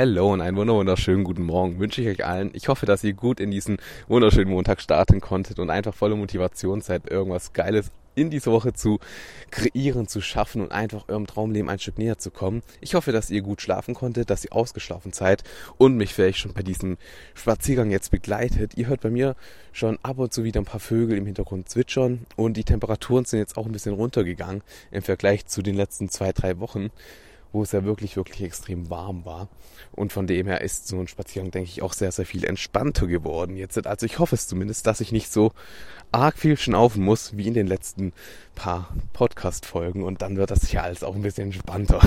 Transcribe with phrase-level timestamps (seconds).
[0.00, 2.50] Hello und einen wunderschönen guten Morgen wünsche ich euch allen.
[2.52, 6.80] Ich hoffe, dass ihr gut in diesen wunderschönen Montag starten konntet und einfach volle Motivation
[6.82, 9.00] seid, irgendwas Geiles in dieser Woche zu
[9.50, 12.62] kreieren, zu schaffen und einfach eurem Traumleben ein Stück näher zu kommen.
[12.80, 15.42] Ich hoffe, dass ihr gut schlafen konntet, dass ihr ausgeschlafen seid
[15.78, 16.96] und mich vielleicht schon bei diesem
[17.34, 18.74] Spaziergang jetzt begleitet.
[18.76, 19.34] Ihr hört bei mir
[19.72, 23.40] schon ab und zu wieder ein paar Vögel im Hintergrund zwitschern und die Temperaturen sind
[23.40, 24.62] jetzt auch ein bisschen runtergegangen
[24.92, 26.90] im Vergleich zu den letzten zwei, drei Wochen
[27.52, 29.48] wo es ja wirklich, wirklich extrem warm war.
[29.92, 33.06] Und von dem her ist so ein Spaziergang, denke ich, auch sehr, sehr viel entspannter
[33.06, 33.86] geworden jetzt.
[33.86, 35.52] Also ich hoffe es zumindest, dass ich nicht so
[36.12, 38.12] arg viel schnaufen muss wie in den letzten
[38.54, 42.00] paar Podcast-Folgen und dann wird das ja alles auch ein bisschen entspannter.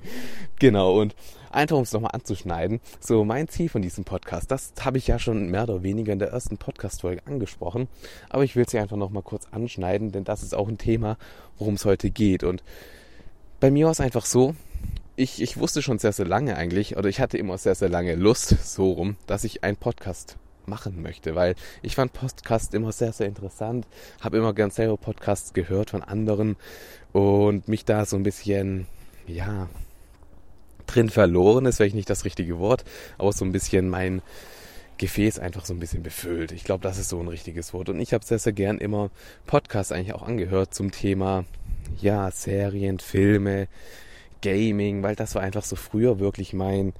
[0.58, 1.14] genau, und
[1.50, 5.18] einfach um es nochmal anzuschneiden, so mein Ziel von diesem Podcast, das habe ich ja
[5.18, 7.88] schon mehr oder weniger in der ersten Podcast-Folge angesprochen,
[8.28, 11.16] aber ich will es hier einfach nochmal kurz anschneiden, denn das ist auch ein Thema,
[11.58, 12.62] worum es heute geht und
[13.60, 14.54] bei mir war es einfach so,
[15.18, 18.14] ich, ich wusste schon sehr, sehr lange eigentlich, oder ich hatte immer sehr, sehr lange
[18.14, 23.12] Lust, so rum, dass ich einen Podcast machen möchte, weil ich fand Podcast immer sehr,
[23.12, 23.86] sehr interessant,
[24.20, 26.56] habe immer gern selber Podcasts gehört von anderen
[27.12, 28.86] und mich da so ein bisschen,
[29.26, 29.68] ja,
[30.86, 32.84] drin verloren ist vielleicht nicht das richtige Wort,
[33.18, 34.22] aber so ein bisschen mein
[34.98, 36.52] Gefäß einfach so ein bisschen befüllt.
[36.52, 37.88] Ich glaube, das ist so ein richtiges Wort.
[37.88, 39.10] Und ich habe sehr, sehr gern immer
[39.46, 41.44] Podcasts eigentlich auch angehört zum Thema,
[42.00, 43.68] ja, Serien, Filme,
[44.42, 46.92] Gaming, weil das war einfach so früher wirklich mein,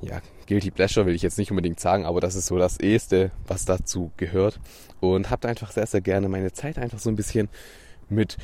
[0.00, 3.30] ja, Guilty Pleasure will ich jetzt nicht unbedingt sagen, aber das ist so das Eheste,
[3.46, 4.60] was dazu gehört.
[5.00, 7.48] Und habe einfach sehr, sehr gerne meine Zeit einfach so ein bisschen
[8.08, 8.36] mit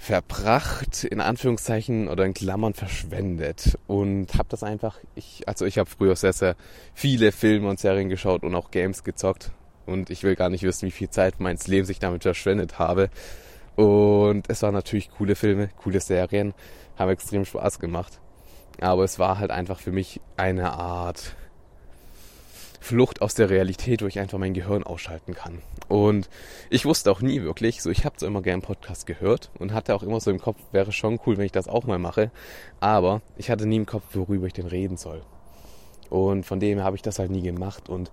[0.00, 3.78] verbracht, in Anführungszeichen oder in Klammern verschwendet.
[3.86, 6.56] Und habe das einfach, ich, also ich habe früher sehr, sehr
[6.94, 9.52] viele Filme und Serien geschaut und auch Games gezockt.
[9.86, 13.10] Und ich will gar nicht wissen, wie viel Zeit meines Lebens ich damit verschwendet habe.
[13.80, 16.52] Und es waren natürlich coole Filme, coole Serien
[16.98, 18.20] haben extrem Spaß gemacht.
[18.78, 21.34] Aber es war halt einfach für mich eine Art
[22.78, 25.62] Flucht aus der Realität, wo ich einfach mein Gehirn ausschalten kann.
[25.88, 26.28] Und
[26.68, 29.94] ich wusste auch nie wirklich, so ich habe so immer gern Podcast gehört und hatte
[29.94, 32.30] auch immer so im Kopf, wäre schon cool, wenn ich das auch mal mache.
[32.80, 35.22] Aber ich hatte nie im Kopf, worüber ich denn reden soll.
[36.10, 37.88] Und von dem habe ich das halt nie gemacht.
[37.88, 38.10] Und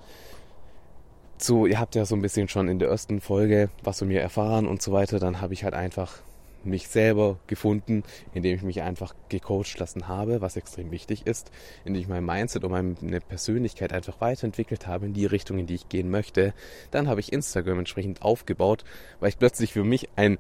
[1.44, 4.22] so, ihr habt ja so ein bisschen schon in der ersten Folge was von mir
[4.22, 5.20] erfahren und so weiter.
[5.20, 6.20] Dann habe ich halt einfach
[6.64, 8.03] mich selber gefunden,
[8.34, 11.52] indem ich mich einfach gecoacht lassen habe, was extrem wichtig ist,
[11.86, 15.76] indem ich mein Mindset und meine Persönlichkeit einfach weiterentwickelt habe in die Richtung, in die
[15.76, 16.53] ich gehen möchte.
[16.92, 18.84] Dann habe ich Instagram entsprechend aufgebaut,
[19.20, 20.38] weil ich plötzlich für mich ein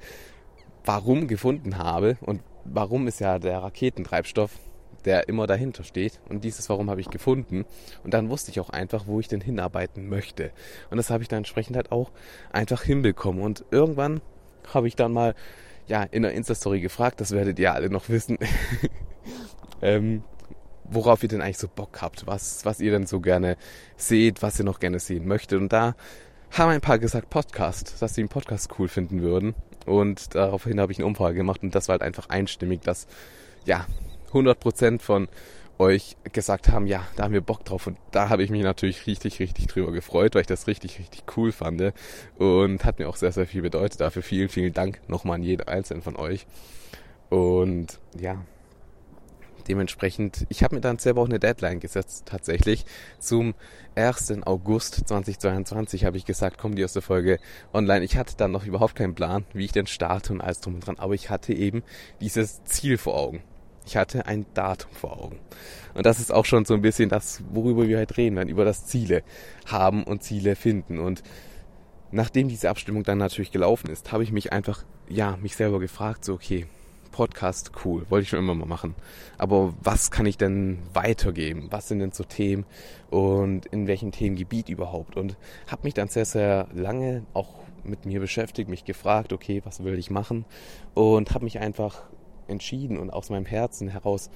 [0.85, 4.51] Warum gefunden habe und Warum ist ja der Raketentreibstoff,
[5.05, 6.19] der immer dahinter steht.
[6.29, 7.65] Und dieses Warum habe ich gefunden.
[8.03, 10.51] Und dann wusste ich auch einfach, wo ich denn hinarbeiten möchte.
[10.89, 12.11] Und das habe ich dann entsprechend halt auch
[12.51, 13.41] einfach hinbekommen.
[13.41, 14.21] Und irgendwann
[14.73, 15.35] habe ich dann mal
[15.87, 18.37] ja, in der Insta-Story gefragt, das werdet ihr alle noch wissen,
[19.81, 20.23] ähm,
[20.83, 23.57] worauf ihr denn eigentlich so Bock habt, was, was ihr denn so gerne
[23.95, 25.59] seht, was ihr noch gerne sehen möchtet.
[25.59, 25.95] Und da
[26.51, 29.55] haben ein paar gesagt Podcast, dass sie einen Podcast cool finden würden.
[29.85, 33.07] Und daraufhin habe ich eine Umfrage gemacht und das war halt einfach einstimmig, dass
[33.65, 33.85] ja
[34.37, 35.27] 100% von
[35.79, 37.87] euch gesagt haben, ja, da haben wir Bock drauf.
[37.87, 41.23] Und da habe ich mich natürlich richtig, richtig drüber gefreut, weil ich das richtig, richtig
[41.37, 41.93] cool fand.
[42.37, 44.01] Und hat mir auch sehr, sehr viel bedeutet.
[44.01, 46.47] Dafür vielen, vielen Dank nochmal an jeden einzelnen von euch.
[47.29, 48.41] Und ja,
[49.67, 52.85] dementsprechend, ich habe mir dann selber auch eine Deadline gesetzt, tatsächlich.
[53.19, 53.53] Zum
[53.95, 54.43] 1.
[54.45, 57.39] August 2022 habe ich gesagt, kommt die erste Folge
[57.73, 58.03] online.
[58.03, 60.87] Ich hatte dann noch überhaupt keinen Plan, wie ich denn starte und alles drum und
[60.87, 60.97] dran.
[60.97, 61.83] Aber ich hatte eben
[62.21, 63.43] dieses Ziel vor Augen.
[63.87, 65.39] Ich hatte ein Datum vor Augen.
[65.93, 68.65] Und das ist auch schon so ein bisschen das, worüber wir halt reden werden, über
[68.65, 69.23] das Ziele
[69.65, 70.99] haben und Ziele finden.
[70.99, 71.23] Und
[72.11, 76.25] nachdem diese Abstimmung dann natürlich gelaufen ist, habe ich mich einfach, ja, mich selber gefragt,
[76.25, 76.65] so, okay,
[77.13, 78.93] Podcast, cool, wollte ich schon immer mal machen.
[79.37, 81.67] Aber was kann ich denn weitergeben?
[81.71, 82.65] Was sind denn so Themen
[83.09, 85.15] und in welchem Themengebiet überhaupt?
[85.15, 87.55] Und habe mich dann sehr, sehr lange auch
[87.85, 90.43] mit mir beschäftigt, mich gefragt, okay, was will ich machen?
[90.93, 92.03] Und habe mich einfach
[92.47, 94.29] entschieden und aus meinem Herzen heraus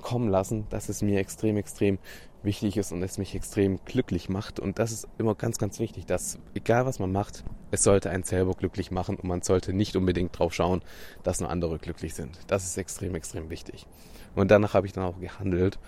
[0.00, 1.98] kommen lassen, dass es mir extrem, extrem
[2.42, 4.60] wichtig ist und es mich extrem glücklich macht.
[4.60, 8.24] Und das ist immer ganz, ganz wichtig, dass egal was man macht, es sollte einen
[8.24, 10.82] selber glücklich machen und man sollte nicht unbedingt drauf schauen,
[11.22, 12.38] dass nur andere glücklich sind.
[12.48, 13.86] Das ist extrem, extrem wichtig.
[14.34, 15.78] Und danach habe ich dann auch gehandelt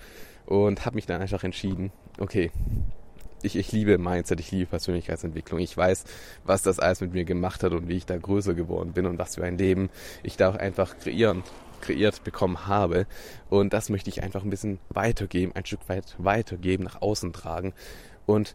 [0.46, 2.50] und habe mich dann einfach entschieden, okay,
[3.42, 5.60] ich, ich liebe Mindset, ich liebe Persönlichkeitsentwicklung.
[5.60, 6.04] Ich weiß,
[6.44, 9.18] was das alles mit mir gemacht hat und wie ich da größer geworden bin und
[9.18, 9.90] was für ein Leben
[10.22, 11.42] ich da auch einfach kreieren
[11.80, 13.06] kreiert bekommen habe.
[13.50, 17.72] Und das möchte ich einfach ein bisschen weitergeben, ein Stück weit weitergeben, nach außen tragen
[18.26, 18.54] und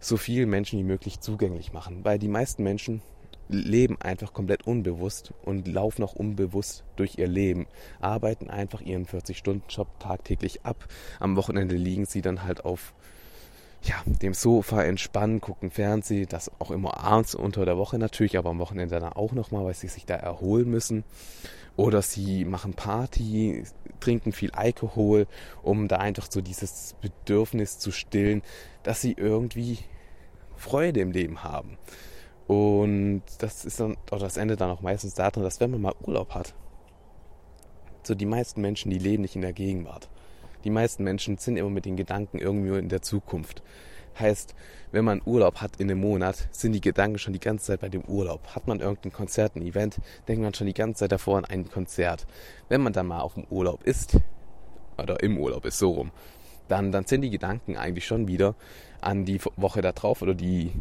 [0.00, 2.04] so vielen Menschen wie möglich zugänglich machen.
[2.04, 3.02] Weil die meisten Menschen
[3.48, 7.66] leben einfach komplett unbewusst und laufen auch unbewusst durch ihr Leben,
[8.00, 10.86] arbeiten einfach ihren 40-Stunden-Job tagtäglich ab.
[11.18, 12.94] Am Wochenende liegen sie dann halt auf
[13.82, 18.50] ja, dem Sofa entspannen, gucken Fernsehen, das auch immer abends unter der Woche natürlich, aber
[18.50, 21.04] am Wochenende dann auch nochmal, weil sie sich da erholen müssen.
[21.78, 23.62] Oder sie machen Party,
[24.00, 25.28] trinken viel Alkohol,
[25.62, 28.42] um da einfach so dieses Bedürfnis zu stillen,
[28.82, 29.78] dass sie irgendwie
[30.56, 31.78] Freude im Leben haben.
[32.48, 35.94] Und das ist dann, oder das endet dann auch meistens darin, dass wenn man mal
[36.04, 36.52] Urlaub hat,
[38.02, 40.08] so die meisten Menschen, die leben nicht in der Gegenwart.
[40.64, 43.62] Die meisten Menschen sind immer mit den Gedanken irgendwie in der Zukunft.
[44.18, 44.54] Heißt,
[44.90, 47.88] wenn man Urlaub hat in einem Monat, sind die Gedanken schon die ganze Zeit bei
[47.88, 48.54] dem Urlaub.
[48.54, 51.68] Hat man irgendein Konzert, ein Event, denkt man schon die ganze Zeit davor an ein
[51.70, 52.26] Konzert.
[52.68, 54.18] Wenn man dann mal auf dem Urlaub ist,
[54.96, 56.10] oder im Urlaub ist, so rum,
[56.68, 58.54] dann, dann sind die Gedanken eigentlich schon wieder
[59.00, 60.72] an die Woche da drauf oder die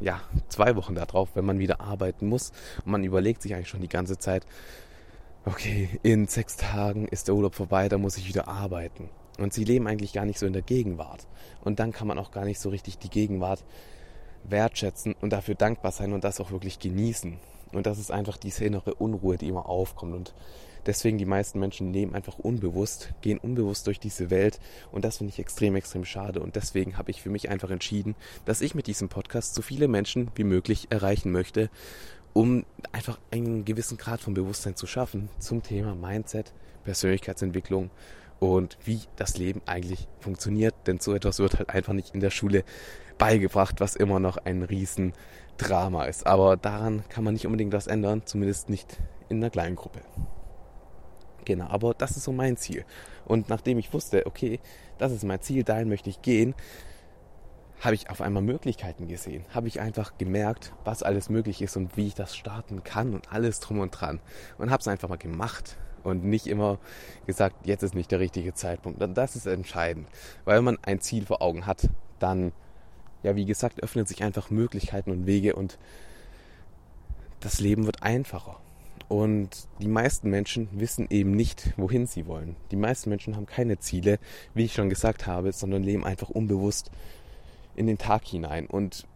[0.00, 2.52] ja, zwei Wochen da drauf, wenn man wieder arbeiten muss.
[2.84, 4.46] Und man überlegt sich eigentlich schon die ganze Zeit,
[5.44, 9.10] okay, in sechs Tagen ist der Urlaub vorbei, da muss ich wieder arbeiten.
[9.38, 11.26] Und sie leben eigentlich gar nicht so in der Gegenwart.
[11.62, 13.64] Und dann kann man auch gar nicht so richtig die Gegenwart
[14.44, 17.38] wertschätzen und dafür dankbar sein und das auch wirklich genießen.
[17.72, 20.14] Und das ist einfach diese innere Unruhe, die immer aufkommt.
[20.14, 20.34] Und
[20.86, 24.60] deswegen die meisten Menschen leben einfach unbewusst, gehen unbewusst durch diese Welt.
[24.92, 26.40] Und das finde ich extrem, extrem schade.
[26.40, 28.14] Und deswegen habe ich für mich einfach entschieden,
[28.44, 31.70] dass ich mit diesem Podcast so viele Menschen wie möglich erreichen möchte,
[32.32, 36.52] um einfach einen gewissen Grad von Bewusstsein zu schaffen zum Thema Mindset,
[36.84, 37.90] Persönlichkeitsentwicklung
[38.52, 40.74] und wie das Leben eigentlich funktioniert.
[40.86, 42.64] Denn so etwas wird halt einfach nicht in der Schule
[43.18, 46.26] beigebracht, was immer noch ein Riesendrama ist.
[46.26, 48.98] Aber daran kann man nicht unbedingt was ändern, zumindest nicht
[49.28, 50.00] in einer kleinen Gruppe.
[51.44, 52.84] Genau, aber das ist so mein Ziel.
[53.26, 54.60] Und nachdem ich wusste, okay,
[54.98, 56.54] das ist mein Ziel, dahin möchte ich gehen,
[57.80, 59.44] habe ich auf einmal Möglichkeiten gesehen.
[59.50, 63.32] Habe ich einfach gemerkt, was alles möglich ist und wie ich das starten kann und
[63.32, 64.20] alles drum und dran.
[64.56, 66.78] Und habe es einfach mal gemacht und nicht immer
[67.26, 69.02] gesagt, jetzt ist nicht der richtige Zeitpunkt.
[69.16, 70.06] Das ist entscheidend.
[70.44, 72.52] Weil wenn man ein Ziel vor Augen hat, dann,
[73.22, 75.78] ja, wie gesagt, öffnen sich einfach Möglichkeiten und Wege und
[77.40, 78.60] das Leben wird einfacher.
[79.08, 82.56] Und die meisten Menschen wissen eben nicht, wohin sie wollen.
[82.70, 84.18] Die meisten Menschen haben keine Ziele,
[84.54, 86.90] wie ich schon gesagt habe, sondern leben einfach unbewusst
[87.76, 88.66] in den Tag hinein.
[88.66, 89.06] Und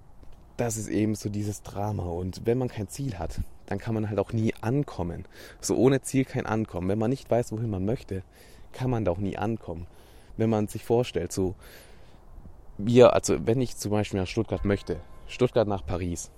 [0.57, 2.05] das ist eben so dieses Drama.
[2.05, 5.27] Und wenn man kein Ziel hat, dann kann man halt auch nie ankommen.
[5.61, 6.89] So ohne Ziel kein Ankommen.
[6.89, 8.23] Wenn man nicht weiß, wohin man möchte,
[8.73, 9.87] kann man da auch nie ankommen.
[10.39, 11.55] Wenn man sich vorstellt, so
[12.79, 16.31] wir, also wenn ich zum Beispiel nach Stuttgart möchte, Stuttgart nach Paris,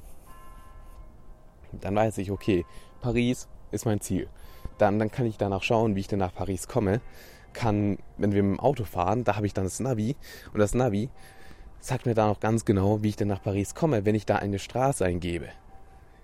[1.73, 2.65] dann weiß ich, okay,
[3.01, 4.29] Paris ist mein Ziel.
[4.79, 7.01] Dann, dann kann ich danach schauen, wie ich denn nach Paris komme.
[7.53, 10.17] Kann, wenn wir mit dem Auto fahren, da habe ich dann das Navi
[10.53, 11.11] und das Navi
[11.79, 14.37] sagt mir dann auch ganz genau, wie ich denn nach Paris komme, wenn ich da
[14.37, 15.49] eine Straße eingebe.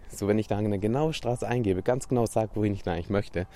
[0.08, 3.10] So, wenn ich da eine genaue Straße eingebe, ganz genau sage, wohin ich da eigentlich
[3.10, 3.46] möchte,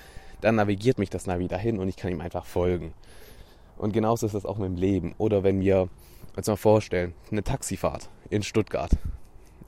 [0.41, 2.93] dann navigiert mich das Navi dahin und ich kann ihm einfach folgen.
[3.77, 5.15] Und genauso ist das auch mit dem Leben.
[5.17, 5.89] Oder wenn wir
[6.35, 8.91] uns mal vorstellen, eine Taxifahrt in Stuttgart.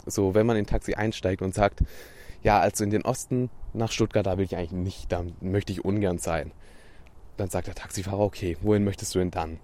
[0.06, 1.84] So, wenn man in ein Taxi einsteigt und sagt,
[2.44, 5.86] ja, also in den Osten nach Stuttgart, da will ich eigentlich nicht, da möchte ich
[5.86, 6.52] ungern sein.
[7.38, 9.60] Dann sagt der Taxifahrer, okay, wohin möchtest du denn dann?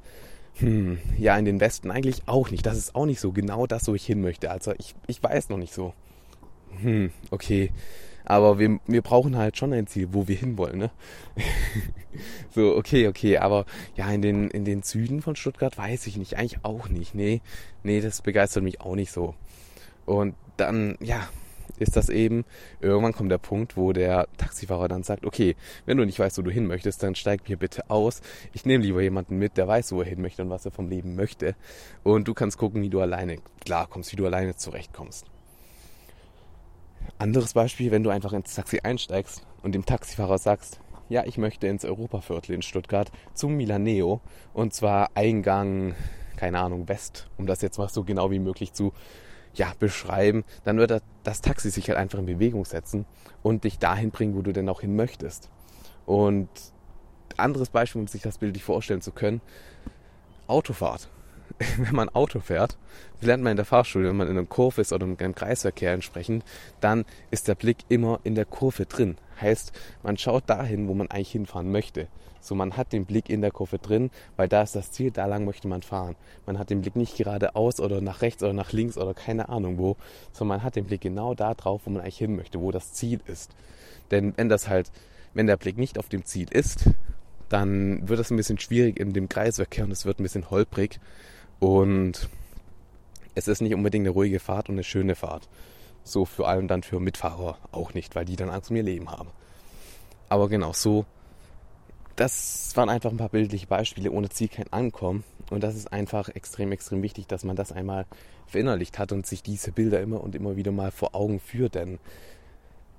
[0.55, 2.65] Hm, ja, in den Westen eigentlich auch nicht.
[2.65, 4.51] Das ist auch nicht so genau das, wo ich hin möchte.
[4.51, 5.93] Also ich, ich weiß noch nicht so
[6.81, 7.71] hm, okay.
[8.25, 10.91] Aber wir, wir brauchen halt schon ein Ziel, wo wir hinwollen, ne?
[12.53, 13.39] so, okay, okay.
[13.39, 16.38] Aber ja, in den, in den Süden von Stuttgart weiß ich nicht.
[16.38, 17.15] Eigentlich auch nicht.
[17.15, 17.41] Nee,
[17.81, 19.33] nee, das begeistert mich auch nicht so.
[20.05, 21.27] Und dann, ja,
[21.79, 22.45] ist das eben,
[22.81, 26.41] irgendwann kommt der Punkt, wo der Taxifahrer dann sagt, okay, wenn du nicht weißt, wo
[26.41, 28.21] du hin möchtest, dann steig mir bitte aus.
[28.53, 30.89] Ich nehme lieber jemanden mit, der weiß, wo er hin möchte und was er vom
[30.89, 31.55] Leben möchte.
[32.03, 35.25] Und du kannst gucken, wie du alleine klarkommst, wie du alleine zurechtkommst.
[37.18, 41.68] Anderes Beispiel, wenn du einfach ins Taxi einsteigst und dem Taxifahrer sagst, ja, ich möchte
[41.68, 44.22] ins Europaviertel in Stuttgart zum Milaneo
[44.54, 45.96] und zwar Eingang,
[46.38, 48.94] keine Ahnung, West, um das jetzt mal so genau wie möglich zu
[49.56, 53.06] ja, beschreiben, dann wird das Taxi sich halt einfach in Bewegung setzen
[53.42, 55.50] und dich dahin bringen, wo du denn auch hin möchtest.
[56.06, 56.50] Und
[57.38, 59.42] anderes Beispiel, um sich das bildlich vorstellen zu können,
[60.48, 61.10] Autofahrt.
[61.77, 62.77] wenn man Auto fährt,
[63.20, 65.94] das lernt man in der Fahrschule, wenn man in einem Kurve ist oder im Kreisverkehr
[65.94, 66.44] entsprechend,
[66.79, 69.18] dann ist der Blick immer in der Kurve drin.
[69.41, 69.72] Heißt,
[70.03, 72.08] man schaut dahin, wo man eigentlich hinfahren möchte.
[72.41, 75.25] So, man hat den Blick in der Kurve drin, weil da ist das Ziel, da
[75.25, 76.15] lang möchte man fahren.
[76.46, 79.77] Man hat den Blick nicht geradeaus oder nach rechts oder nach links oder keine Ahnung
[79.77, 79.98] wo,
[80.32, 82.94] sondern man hat den Blick genau da drauf, wo man eigentlich hin möchte, wo das
[82.94, 83.51] Ziel ist.
[84.12, 84.91] Denn wenn das halt,
[85.34, 86.89] wenn der Blick nicht auf dem Ziel ist,
[87.50, 91.00] dann wird es ein bisschen schwierig in dem Kreisverkehr und es wird ein bisschen holprig
[91.60, 92.30] und
[93.36, 95.48] es ist nicht unbedingt eine ruhige Fahrt und eine schöne Fahrt.
[96.04, 99.12] So vor allem dann für Mitfahrer auch nicht, weil die dann Angst um ihr Leben
[99.12, 99.30] haben.
[100.30, 101.06] Aber genau so,
[102.16, 105.24] das waren einfach ein paar bildliche Beispiele, ohne Ziel kein Ankommen.
[105.50, 108.06] Und das ist einfach extrem, extrem wichtig, dass man das einmal
[108.48, 111.75] verinnerlicht hat und sich diese Bilder immer und immer wieder mal vor Augen führt.
[111.75, 112.00] Denn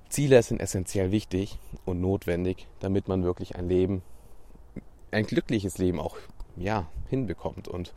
[0.09, 4.03] Ziele sind essentiell wichtig und notwendig, damit man wirklich ein Leben
[5.11, 6.17] ein glückliches Leben auch
[6.57, 7.69] ja, hinbekommt.
[7.69, 7.93] Und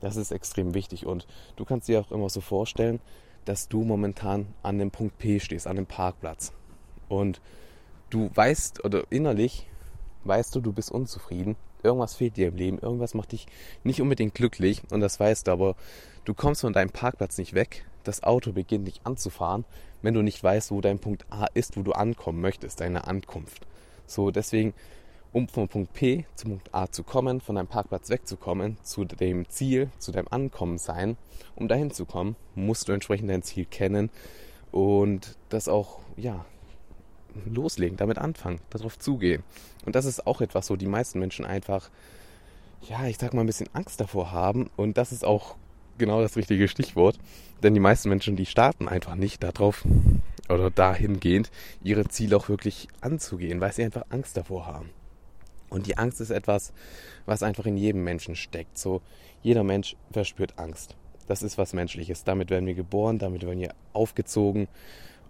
[0.00, 1.06] das ist extrem wichtig.
[1.06, 1.26] Und
[1.56, 3.00] du kannst dir auch immer so vorstellen,
[3.44, 6.52] dass du momentan an dem Punkt P stehst, an dem Parkplatz.
[7.08, 7.40] Und
[8.10, 9.66] du weißt oder innerlich
[10.24, 11.56] weißt du, du bist unzufrieden.
[11.82, 13.46] Irgendwas fehlt dir im Leben, irgendwas macht dich
[13.84, 15.76] nicht unbedingt glücklich und das weißt du, aber
[16.24, 17.86] du kommst von deinem Parkplatz nicht weg.
[18.02, 19.64] Das Auto beginnt dich anzufahren,
[20.02, 23.66] wenn du nicht weißt, wo dein Punkt A ist, wo du ankommen möchtest, deine Ankunft.
[24.06, 24.74] So, deswegen
[25.32, 29.48] um vom Punkt P zum Punkt A zu kommen, von deinem Parkplatz wegzukommen, zu dem
[29.48, 31.16] Ziel, zu deinem Ankommen sein,
[31.54, 34.10] um dahin zu kommen, musst du entsprechend dein Ziel kennen
[34.70, 36.44] und das auch, ja,
[37.46, 39.42] loslegen, damit anfangen, darauf zugehen.
[39.84, 41.90] Und das ist auch etwas, wo die meisten Menschen einfach,
[42.88, 44.70] ja, ich sag mal, ein bisschen Angst davor haben.
[44.76, 45.56] Und das ist auch
[45.98, 47.18] genau das richtige Stichwort.
[47.62, 49.84] Denn die meisten Menschen, die starten einfach nicht darauf
[50.48, 51.50] oder dahingehend,
[51.82, 54.90] ihre Ziele auch wirklich anzugehen, weil sie einfach Angst davor haben.
[55.70, 56.72] Und die Angst ist etwas,
[57.26, 58.78] was einfach in jedem Menschen steckt.
[58.78, 59.02] So,
[59.42, 60.96] jeder Mensch verspürt Angst.
[61.26, 62.24] Das ist was Menschliches.
[62.24, 64.66] Damit werden wir geboren, damit werden wir aufgezogen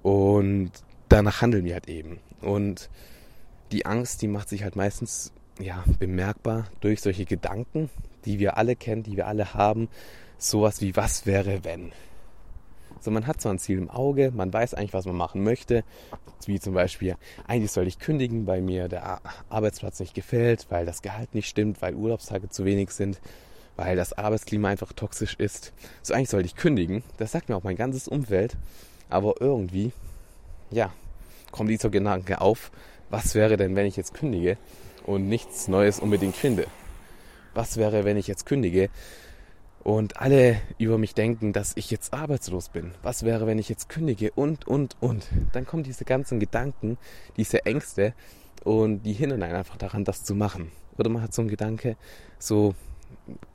[0.02, 0.70] und
[1.08, 2.20] danach handeln wir halt eben.
[2.40, 2.88] Und
[3.72, 7.90] die Angst, die macht sich halt meistens ja, bemerkbar durch solche Gedanken,
[8.24, 9.88] die wir alle kennen, die wir alle haben.
[10.38, 11.92] Sowas wie, was wäre, wenn?
[13.00, 15.84] So, man hat zwar ein Ziel im Auge, man weiß eigentlich, was man machen möchte,
[16.46, 21.02] wie zum Beispiel, eigentlich soll ich kündigen, weil mir der Arbeitsplatz nicht gefällt, weil das
[21.02, 23.20] Gehalt nicht stimmt, weil Urlaubstage zu wenig sind,
[23.76, 25.72] weil das Arbeitsklima einfach toxisch ist.
[26.02, 27.04] So, eigentlich sollte ich kündigen.
[27.18, 28.56] Das sagt mir auch mein ganzes Umfeld.
[29.08, 29.92] Aber irgendwie,
[30.70, 30.92] ja,
[31.52, 32.70] kommt dieser Gedanke auf,
[33.10, 34.58] was wäre denn, wenn ich jetzt kündige
[35.06, 36.66] und nichts Neues unbedingt finde?
[37.54, 38.90] Was wäre, wenn ich jetzt kündige
[39.88, 42.92] und alle über mich denken, dass ich jetzt arbeitslos bin.
[43.02, 45.26] Was wäre, wenn ich jetzt kündige und, und, und.
[45.52, 46.98] Dann kommen diese ganzen Gedanken,
[47.38, 48.12] diese Ängste
[48.64, 50.70] und die hindern einen einfach daran, das zu machen.
[50.98, 51.96] Oder man hat so einen Gedanke,
[52.38, 52.74] so,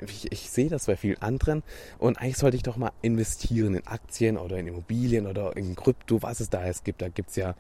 [0.04, 1.62] ich, ich sehe das bei vielen anderen
[2.00, 6.24] und eigentlich sollte ich doch mal investieren in Aktien oder in Immobilien oder in Krypto,
[6.24, 7.04] was es da alles gibt.
[7.04, 7.54] Da gibt es ja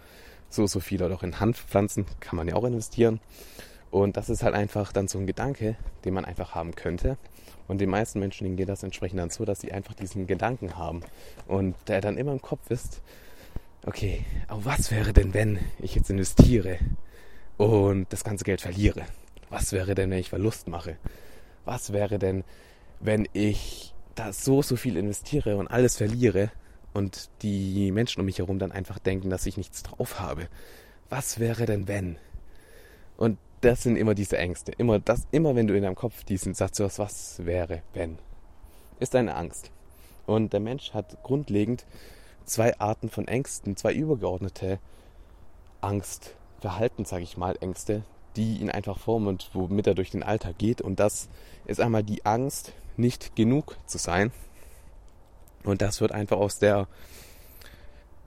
[0.49, 3.19] so, so viel oder auch in Hanfpflanzen kann man ja auch investieren.
[3.91, 5.75] Und das ist halt einfach dann so ein Gedanke,
[6.05, 7.19] den man einfach haben könnte.
[7.67, 10.77] Und den meisten Menschen, denen geht das entsprechend dann so, dass sie einfach diesen Gedanken
[10.77, 11.01] haben.
[11.47, 13.01] Und der dann immer im Kopf ist,
[13.85, 16.79] okay, aber was wäre denn, wenn ich jetzt investiere
[17.57, 19.03] und das ganze Geld verliere?
[19.49, 20.97] Was wäre denn, wenn ich Verlust mache?
[21.65, 22.43] Was wäre denn,
[22.99, 26.51] wenn ich da so, so viel investiere und alles verliere
[26.93, 30.47] und die Menschen um mich herum dann einfach denken, dass ich nichts drauf habe?
[31.09, 32.17] Was wäre denn, wenn?
[33.17, 34.73] Und das sind immer diese Ängste.
[34.77, 38.17] Immer, das, immer wenn du in deinem Kopf diesen Satz hörst, was wäre, wenn,
[38.99, 39.71] ist eine Angst.
[40.25, 41.85] Und der Mensch hat grundlegend
[42.45, 44.79] zwei Arten von Ängsten, zwei übergeordnete
[45.81, 48.03] Angstverhalten, sage ich mal, Ängste,
[48.35, 50.81] die ihn einfach formen und womit er durch den Alltag geht.
[50.81, 51.29] Und das
[51.65, 54.31] ist einmal die Angst, nicht genug zu sein.
[55.63, 56.87] Und das wird einfach aus der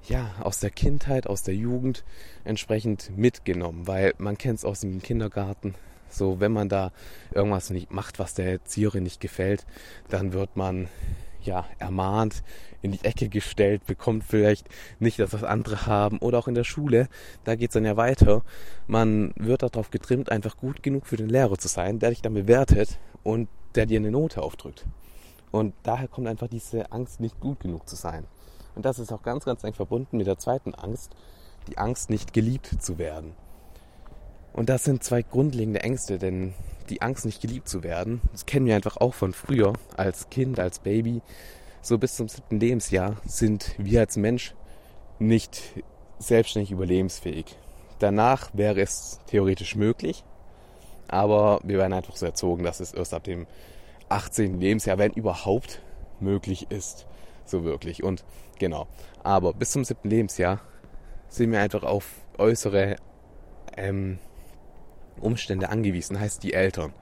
[0.08, 2.04] ja, aus der Kindheit, aus der Jugend
[2.44, 5.75] entsprechend mitgenommen, weil man kennt es aus dem Kindergarten.
[6.08, 6.92] So, wenn man da
[7.34, 9.66] irgendwas nicht macht, was der Erzieherin nicht gefällt,
[10.08, 10.88] dann wird man
[11.42, 12.42] ja ermahnt,
[12.82, 16.18] in die Ecke gestellt, bekommt vielleicht nicht das, was andere haben.
[16.18, 17.08] Oder auch in der Schule,
[17.44, 18.42] da geht es dann ja weiter.
[18.86, 22.34] Man wird darauf getrimmt, einfach gut genug für den Lehrer zu sein, der dich dann
[22.34, 24.86] bewertet und der dir eine Note aufdrückt.
[25.50, 28.26] Und daher kommt einfach diese Angst, nicht gut genug zu sein.
[28.76, 31.11] Und das ist auch ganz, ganz eng verbunden mit der zweiten Angst,
[31.66, 33.33] die Angst, nicht geliebt zu werden.
[34.52, 36.54] Und das sind zwei grundlegende Ängste, denn
[36.88, 40.61] die Angst, nicht geliebt zu werden, das kennen wir einfach auch von früher, als Kind,
[40.61, 41.21] als Baby.
[41.83, 44.54] So bis zum siebten Lebensjahr sind wir als Mensch
[45.18, 45.62] nicht
[46.18, 47.56] selbstständig überlebensfähig.
[47.99, 50.23] Danach wäre es theoretisch möglich,
[51.09, 53.47] aber wir werden einfach so erzogen, dass es erst ab dem
[54.09, 54.61] 18.
[54.61, 55.80] Lebensjahr, wenn überhaupt
[56.21, 57.06] möglich ist.
[57.46, 58.02] So wirklich.
[58.02, 58.24] Und
[58.58, 58.86] genau.
[59.22, 60.08] Aber bis zum 7.
[60.08, 60.60] Lebensjahr
[61.28, 62.96] sind wir einfach auf äußere
[63.76, 64.18] ähm,
[65.20, 66.20] Umstände angewiesen.
[66.20, 66.92] Heißt die Eltern.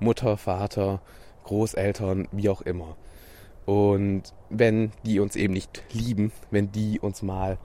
[0.00, 1.00] Mutter, Vater,
[1.44, 2.96] Großeltern, wie auch immer.
[3.66, 7.58] Und wenn die uns eben nicht lieben, wenn die uns mal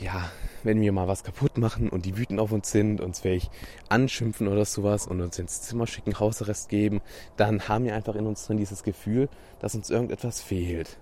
[0.00, 0.30] ja,
[0.62, 3.50] wenn wir mal was kaputt machen und die wütend auf uns sind, uns vielleicht
[3.88, 7.00] anschimpfen oder sowas und uns ins Zimmer schicken, Hausarrest geben,
[7.36, 9.28] dann haben wir einfach in uns drin dieses Gefühl,
[9.60, 10.98] dass uns irgendetwas fehlt.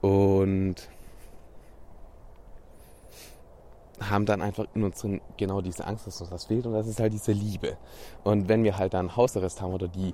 [0.00, 0.88] Und
[4.00, 6.86] haben dann einfach in uns drin genau diese Angst, dass uns was fehlt und das
[6.86, 7.76] ist halt diese Liebe.
[8.24, 10.12] Und wenn wir halt dann Hausarrest haben oder die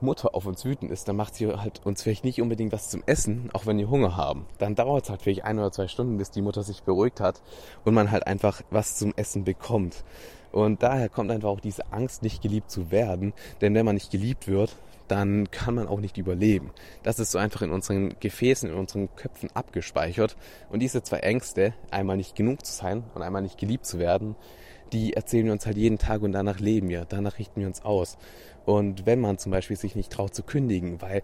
[0.00, 3.02] Mutter auf uns wütend ist, dann macht sie halt uns vielleicht nicht unbedingt was zum
[3.06, 4.46] Essen, auch wenn wir Hunger haben.
[4.58, 7.42] Dann dauert es halt vielleicht ein oder zwei Stunden, bis die Mutter sich beruhigt hat
[7.84, 10.04] und man halt einfach was zum Essen bekommt.
[10.52, 13.32] Und daher kommt einfach auch diese Angst, nicht geliebt zu werden.
[13.60, 14.76] Denn wenn man nicht geliebt wird,
[15.08, 16.70] dann kann man auch nicht überleben.
[17.02, 20.36] Das ist so einfach in unseren Gefäßen, in unseren Köpfen abgespeichert.
[20.70, 24.36] Und diese zwei Ängste, einmal nicht genug zu sein und einmal nicht geliebt zu werden,
[24.92, 27.84] die erzählen wir uns halt jeden Tag und danach leben wir, danach richten wir uns
[27.84, 28.16] aus.
[28.64, 31.22] Und wenn man zum Beispiel sich nicht traut zu kündigen, weil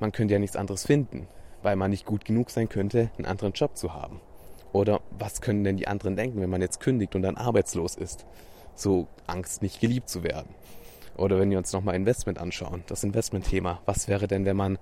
[0.00, 1.28] man könnte ja nichts anderes finden,
[1.62, 4.20] weil man nicht gut genug sein könnte, einen anderen Job zu haben.
[4.72, 8.26] Oder was können denn die anderen denken, wenn man jetzt kündigt und dann arbeitslos ist?
[8.74, 10.48] So Angst, nicht geliebt zu werden.
[11.16, 13.80] Oder wenn wir uns nochmal Investment anschauen, das Investmentthema.
[13.86, 14.78] Was wäre denn, wenn man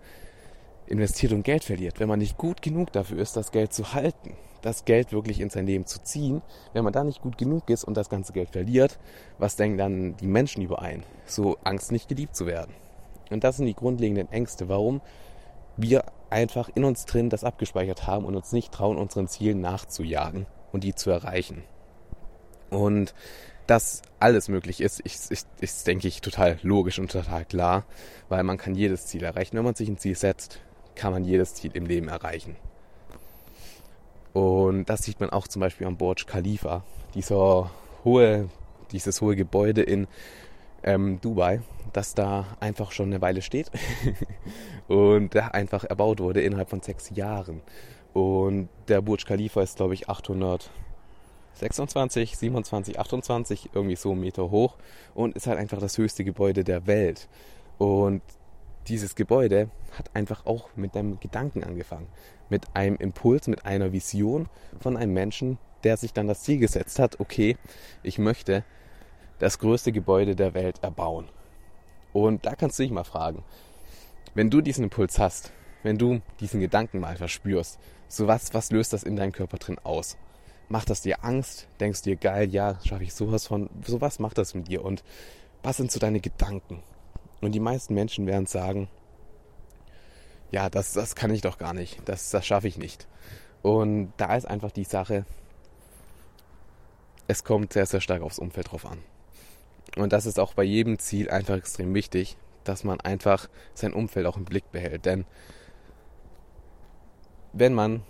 [0.86, 4.36] investiert und Geld verliert, wenn man nicht gut genug dafür ist, das Geld zu halten,
[4.62, 7.84] das Geld wirklich in sein Leben zu ziehen, wenn man da nicht gut genug ist
[7.84, 8.98] und das ganze Geld verliert,
[9.38, 11.02] was denken dann die Menschen überein?
[11.26, 12.74] So Angst, nicht geliebt zu werden.
[13.30, 15.00] Und das sind die grundlegenden Ängste, warum
[15.76, 20.46] wir einfach in uns drin das abgespeichert haben und uns nicht trauen, unseren Zielen nachzujagen
[20.72, 21.62] und die zu erreichen.
[22.70, 23.14] Und
[23.66, 27.84] dass alles möglich ist, ist, ist, ist, denke ich, total logisch und total klar,
[28.28, 29.56] weil man kann jedes Ziel erreichen.
[29.56, 30.60] Wenn man sich ein Ziel setzt,
[30.94, 32.56] kann man jedes Ziel im Leben erreichen.
[34.32, 36.82] Und das sieht man auch zum Beispiel am Burj Khalifa,
[37.14, 37.70] dieser
[38.04, 38.48] hohe,
[38.90, 40.08] dieses hohe Gebäude in
[40.82, 41.60] ähm, Dubai,
[41.92, 43.70] das da einfach schon eine Weile steht
[44.88, 47.60] und der einfach erbaut wurde innerhalb von sechs Jahren.
[48.14, 54.76] Und der Burj Khalifa ist, glaube ich, 826, 27, 28, irgendwie so Meter hoch
[55.14, 57.28] und ist halt einfach das höchste Gebäude der Welt.
[57.78, 58.22] Und
[58.88, 62.08] dieses Gebäude hat einfach auch mit einem Gedanken angefangen,
[62.48, 64.48] mit einem Impuls, mit einer Vision
[64.80, 67.56] von einem Menschen, der sich dann das Ziel gesetzt hat, okay,
[68.02, 68.64] ich möchte
[69.38, 71.28] das größte Gebäude der Welt erbauen.
[72.12, 73.42] Und da kannst du dich mal fragen,
[74.34, 78.92] wenn du diesen Impuls hast, wenn du diesen Gedanken mal verspürst, so was, was löst
[78.92, 80.16] das in deinem Körper drin aus?
[80.68, 81.68] Macht das dir Angst?
[81.80, 84.84] Denkst du dir, geil, ja, schaffe ich sowas von, sowas macht das mit dir?
[84.84, 85.02] Und
[85.62, 86.82] was sind so deine Gedanken?
[87.42, 88.88] Und die meisten Menschen werden sagen,
[90.52, 93.08] ja, das, das kann ich doch gar nicht, das, das schaffe ich nicht.
[93.62, 95.26] Und da ist einfach die Sache,
[97.26, 98.98] es kommt sehr, sehr stark aufs Umfeld drauf an.
[99.96, 104.26] Und das ist auch bei jedem Ziel einfach extrem wichtig, dass man einfach sein Umfeld
[104.26, 105.04] auch im Blick behält.
[105.04, 105.24] Denn
[107.52, 108.02] wenn man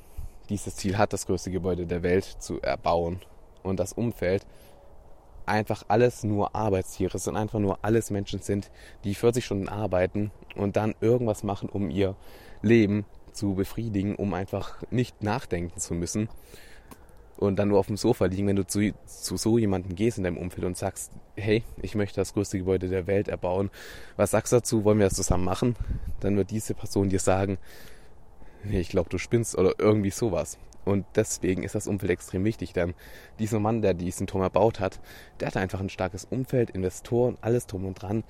[0.48, 3.20] dieses Ziel hat, das größte Gebäude der Welt zu erbauen
[3.62, 4.46] und das Umfeld
[5.46, 8.70] einfach alles nur Arbeitstiere sind, einfach nur alles Menschen sind,
[9.04, 12.16] die 40 Stunden arbeiten und dann irgendwas machen, um ihr
[12.62, 16.28] Leben zu befriedigen, um einfach nicht nachdenken zu müssen
[17.42, 20.24] und dann nur auf dem Sofa liegen, wenn du zu, zu so jemandem gehst in
[20.24, 23.70] deinem Umfeld und sagst, hey, ich möchte das größte Gebäude der Welt erbauen,
[24.16, 25.76] was sagst du dazu, wollen wir das zusammen machen?
[26.20, 27.58] Dann wird diese Person dir sagen,
[28.70, 30.56] ich glaube, du spinnst oder irgendwie sowas.
[30.84, 32.94] Und deswegen ist das Umfeld extrem wichtig, denn
[33.38, 35.00] dieser Mann, der diesen Turm erbaut hat,
[35.38, 38.24] der hatte einfach ein starkes Umfeld, Investoren, alles drum und dran,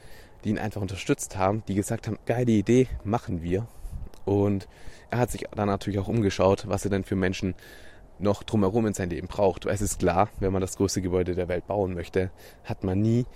[0.44, 3.66] die ihn einfach unterstützt haben, die gesagt haben, geile Idee, machen wir.
[4.24, 4.68] Und
[5.10, 7.54] er hat sich dann natürlich auch umgeschaut, was er denn für Menschen
[8.18, 9.66] noch drumherum in sein Leben braucht.
[9.66, 12.30] Es ist klar, wenn man das größte Gebäude der Welt bauen möchte,
[12.64, 13.26] hat man nie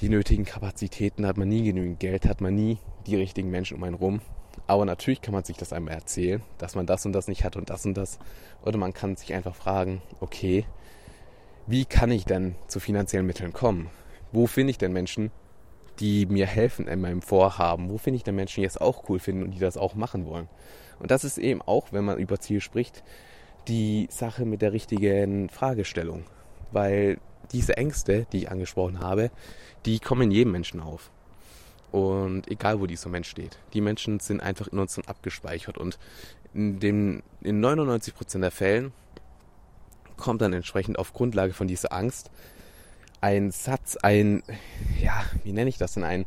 [0.00, 3.84] die nötigen Kapazitäten, hat man nie genügend Geld, hat man nie die richtigen Menschen um
[3.84, 4.20] einen rum.
[4.66, 7.56] Aber natürlich kann man sich das einmal erzählen, dass man das und das nicht hat
[7.56, 8.18] und das und das.
[8.64, 10.64] Oder man kann sich einfach fragen, okay,
[11.66, 13.90] wie kann ich denn zu finanziellen Mitteln kommen?
[14.32, 15.30] Wo finde ich denn Menschen,
[16.00, 17.90] die mir helfen in meinem Vorhaben?
[17.90, 20.26] Wo finde ich denn Menschen, die es auch cool finden und die das auch machen
[20.26, 20.48] wollen?
[20.98, 23.02] Und das ist eben auch, wenn man über Ziel spricht,
[23.68, 26.24] die Sache mit der richtigen Fragestellung.
[26.70, 27.18] Weil
[27.52, 29.30] diese Ängste, die ich angesprochen habe,
[29.84, 31.10] die kommen in jedem Menschen auf.
[31.92, 33.58] Und egal, wo dieser Mensch steht.
[33.74, 35.78] Die Menschen sind einfach in uns abgespeichert.
[35.78, 35.98] Und
[36.54, 38.92] in, dem, in 99% der Fällen
[40.16, 42.30] kommt dann entsprechend auf Grundlage von dieser Angst
[43.22, 44.42] ein Satz, ein,
[45.00, 46.26] ja, wie nenne ich das denn, ein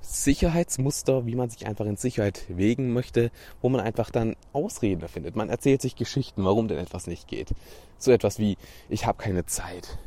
[0.00, 3.30] Sicherheitsmuster, wie man sich einfach in Sicherheit wegen möchte,
[3.62, 5.36] wo man einfach dann Ausreden findet.
[5.36, 7.54] Man erzählt sich Geschichten, warum denn etwas nicht geht.
[7.98, 8.56] So etwas wie,
[8.88, 9.98] ich habe keine Zeit.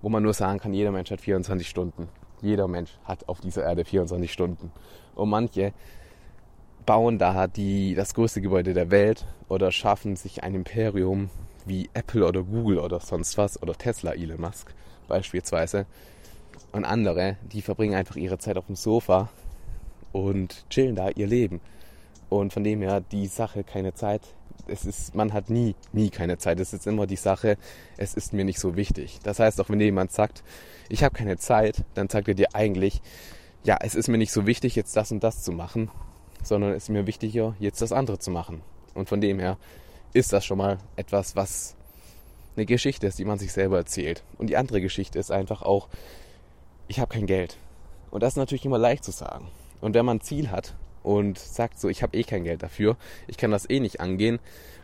[0.00, 2.08] Wo man nur sagen kann, jeder Mensch hat 24 Stunden.
[2.42, 4.72] Jeder Mensch hat auf dieser Erde 24 Stunden.
[5.14, 5.72] Und manche
[6.86, 11.30] bauen da die, das größte Gebäude der Welt oder schaffen sich ein Imperium
[11.66, 14.74] wie Apple oder Google oder sonst was oder Tesla, Elon Musk
[15.06, 15.86] beispielsweise
[16.72, 19.28] und andere, die verbringen einfach ihre Zeit auf dem Sofa
[20.12, 21.60] und chillen da ihr Leben.
[22.28, 24.22] Und von dem her die Sache keine Zeit.
[24.66, 26.60] Es ist, man hat nie, nie keine Zeit.
[26.60, 27.56] Es ist immer die Sache,
[27.96, 29.18] es ist mir nicht so wichtig.
[29.22, 30.42] Das heißt, auch wenn jemand sagt,
[30.88, 33.00] ich habe keine Zeit, dann sagt er dir eigentlich,
[33.64, 35.90] ja, es ist mir nicht so wichtig, jetzt das und das zu machen,
[36.42, 38.62] sondern es ist mir wichtiger, jetzt das andere zu machen.
[38.94, 39.58] Und von dem her
[40.12, 41.76] ist das schon mal etwas, was
[42.56, 44.22] eine Geschichte ist, die man sich selber erzählt.
[44.36, 45.88] Und die andere Geschichte ist einfach auch,
[46.88, 47.56] ich habe kein Geld.
[48.10, 49.48] Und das ist natürlich immer leicht zu sagen.
[49.80, 52.96] Und wenn man ein Ziel hat und sagt so, ich habe eh kein Geld dafür,
[53.26, 54.38] ich kann das eh nicht angehen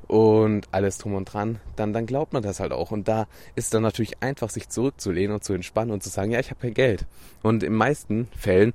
[0.06, 2.90] und alles drum und dran, dann, dann glaubt man das halt auch.
[2.90, 6.40] Und da ist dann natürlich einfach, sich zurückzulehnen und zu entspannen und zu sagen, ja,
[6.40, 7.06] ich habe kein Geld.
[7.42, 8.74] Und in meisten Fällen,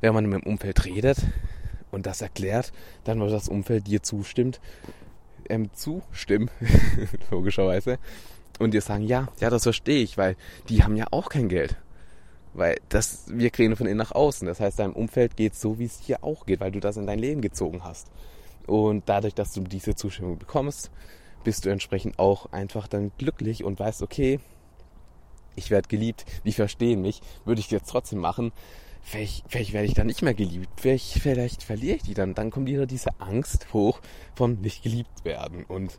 [0.00, 1.18] wenn man mit dem Umfeld redet
[1.90, 2.72] und das erklärt,
[3.04, 4.60] dann wird das Umfeld dir zustimmt,
[5.48, 6.50] ähm, zustimmen,
[7.30, 7.98] logischerweise,
[8.58, 10.36] und dir sagen, ja, ja, das verstehe ich, weil
[10.68, 11.76] die haben ja auch kein Geld.
[12.56, 14.46] Weil das, wir kriegen von innen nach außen.
[14.46, 17.06] Das heißt, deinem Umfeld geht so, wie es dir auch geht, weil du das in
[17.06, 18.10] dein Leben gezogen hast.
[18.66, 20.90] Und dadurch, dass du diese Zustimmung bekommst,
[21.44, 24.40] bist du entsprechend auch einfach dann glücklich und weißt, okay,
[25.54, 28.52] ich werde geliebt, die verstehen mich, würde ich jetzt trotzdem machen.
[29.02, 32.34] Vielleicht, vielleicht werde ich dann nicht mehr geliebt, vielleicht, vielleicht verliere ich die dann.
[32.34, 34.00] Dann kommt wieder diese Angst hoch
[34.34, 35.64] vom nicht geliebt werden.
[35.64, 35.98] Und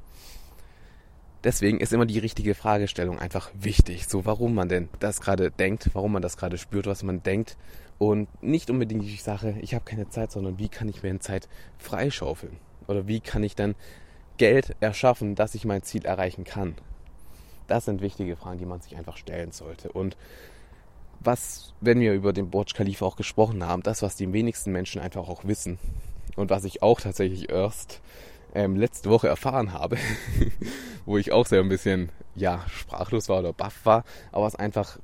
[1.44, 4.08] Deswegen ist immer die richtige Fragestellung einfach wichtig.
[4.08, 7.58] So, warum man denn das gerade denkt, warum man das gerade spürt, was man denkt.
[8.00, 11.22] Und nicht unbedingt die Sache, ich habe keine Zeit, sondern wie kann ich mir in
[11.22, 11.48] Zeit
[11.78, 12.58] freischaufeln?
[12.88, 13.76] Oder wie kann ich dann
[14.38, 16.76] Geld erschaffen, dass ich mein Ziel erreichen kann?
[17.68, 19.92] Das sind wichtige Fragen, die man sich einfach stellen sollte.
[19.92, 20.16] Und
[21.20, 25.02] was, wenn wir über den Burj Khalifa auch gesprochen haben, das, was die wenigsten Menschen
[25.02, 25.80] einfach auch wissen
[26.36, 28.02] und was ich auch tatsächlich erst
[28.54, 29.98] ähm, letzte Woche erfahren habe,
[31.06, 35.00] wo ich auch sehr ein bisschen ja sprachlos war oder baff war, aber es einfach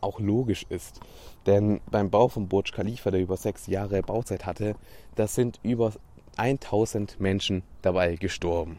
[0.00, 1.00] auch logisch ist.
[1.46, 4.76] Denn beim Bau von Burj Khalifa, der über sechs Jahre Bauzeit hatte,
[5.14, 5.92] da sind über
[6.36, 8.78] 1000 Menschen dabei gestorben.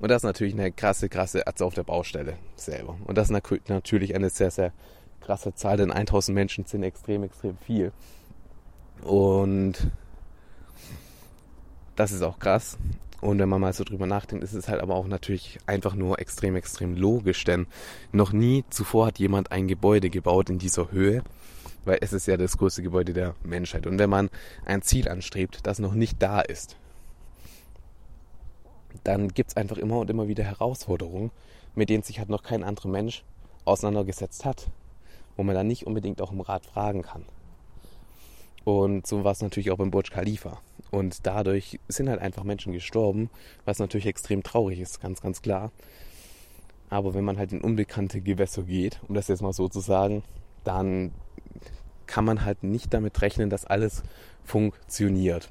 [0.00, 2.96] Und das ist natürlich eine krasse, krasse Atze auf der Baustelle selber.
[3.04, 4.72] Und das ist natürlich eine sehr, sehr
[5.20, 7.92] krasse Zahl, denn 1000 Menschen sind extrem, extrem viel.
[9.02, 9.90] Und
[11.96, 12.78] das ist auch krass.
[13.20, 16.20] Und wenn man mal so drüber nachdenkt, ist es halt aber auch natürlich einfach nur
[16.20, 17.66] extrem, extrem logisch, denn
[18.12, 21.22] noch nie zuvor hat jemand ein Gebäude gebaut in dieser Höhe,
[21.84, 23.86] weil es ist ja das größte Gebäude der Menschheit.
[23.86, 24.30] Und wenn man
[24.64, 26.76] ein Ziel anstrebt, das noch nicht da ist,
[29.02, 31.30] dann gibt es einfach immer und immer wieder Herausforderungen,
[31.74, 33.24] mit denen sich halt noch kein anderer Mensch
[33.64, 34.68] auseinandergesetzt hat,
[35.36, 37.24] wo man dann nicht unbedingt auch um Rat fragen kann.
[38.64, 40.60] Und so war es natürlich auch beim Burj Khalifa.
[40.90, 43.30] Und dadurch sind halt einfach Menschen gestorben,
[43.64, 45.70] was natürlich extrem traurig ist, ganz, ganz klar.
[46.90, 50.22] Aber wenn man halt in unbekannte Gewässer geht, um das jetzt mal so zu sagen,
[50.64, 51.12] dann
[52.06, 54.02] kann man halt nicht damit rechnen, dass alles
[54.44, 55.50] funktioniert.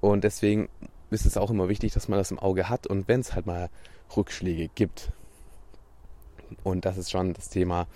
[0.00, 0.68] Und deswegen
[1.10, 3.46] ist es auch immer wichtig, dass man das im Auge hat und wenn es halt
[3.46, 3.68] mal
[4.16, 5.12] Rückschläge gibt.
[6.64, 7.86] Und das ist schon das Thema,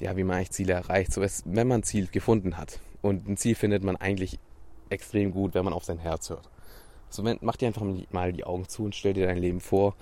[0.00, 1.12] ja, wie man eigentlich Ziele erreicht.
[1.12, 4.38] So ist, wenn man ein Ziel gefunden hat, und ein Ziel findet man eigentlich
[4.88, 6.48] extrem gut, wenn man auf sein Herz hört.
[7.10, 9.94] So, mach dir einfach mal die Augen zu und stell dir dein Leben vor,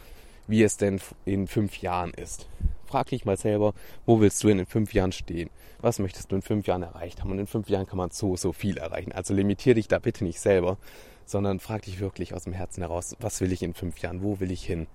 [0.46, 2.48] wie es denn in fünf Jahren ist.
[2.86, 3.74] Frag dich mal selber,
[4.06, 5.50] wo willst du denn in fünf Jahren stehen?
[5.80, 7.32] Was möchtest du in fünf Jahren erreicht haben?
[7.32, 9.10] Und in fünf Jahren kann man so, so viel erreichen.
[9.10, 10.78] Also limitier dich da bitte nicht selber,
[11.26, 14.22] sondern frag dich wirklich aus dem Herzen heraus, was will ich in fünf Jahren?
[14.22, 14.86] Wo will ich hin?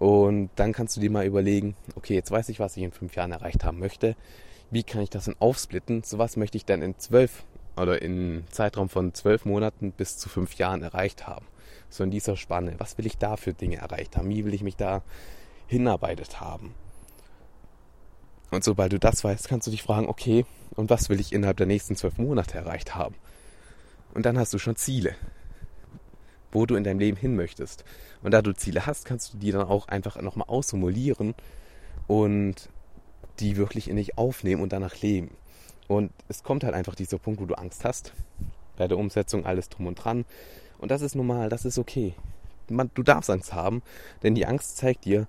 [0.00, 3.14] Und dann kannst du dir mal überlegen, okay, jetzt weiß ich, was ich in fünf
[3.14, 4.16] Jahren erreicht haben möchte
[4.70, 6.02] wie kann ich das denn aufsplitten?
[6.02, 7.44] So was möchte ich dann in zwölf
[7.76, 11.46] oder in Zeitraum von zwölf Monaten bis zu fünf Jahren erreicht haben.
[11.88, 12.74] So in dieser Spanne.
[12.78, 14.28] Was will ich da für Dinge erreicht haben?
[14.28, 15.02] Wie will ich mich da
[15.66, 16.74] hinarbeitet haben?
[18.50, 21.56] Und sobald du das weißt, kannst du dich fragen, okay, und was will ich innerhalb
[21.56, 23.14] der nächsten zwölf Monate erreicht haben?
[24.12, 25.14] Und dann hast du schon Ziele,
[26.50, 27.84] wo du in deinem Leben hin möchtest.
[28.22, 31.34] Und da du Ziele hast, kannst du die dann auch einfach nochmal ausformulieren
[32.08, 32.68] und
[33.40, 35.30] die wirklich in dich aufnehmen und danach leben.
[35.88, 38.12] Und es kommt halt einfach dieser Punkt, wo du Angst hast.
[38.76, 40.24] Bei der Umsetzung alles drum und dran.
[40.78, 42.14] Und das ist normal, das ist okay.
[42.68, 43.82] Man, du darfst Angst haben,
[44.22, 45.26] denn die Angst zeigt dir,